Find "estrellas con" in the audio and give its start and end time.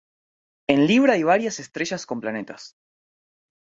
1.59-2.21